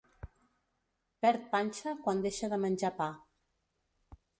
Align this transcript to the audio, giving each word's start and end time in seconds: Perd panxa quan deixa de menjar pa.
Perd 1.25 1.45
panxa 1.53 1.95
quan 2.03 2.25
deixa 2.27 2.53
de 2.55 2.61
menjar 2.67 2.95
pa. 3.05 3.13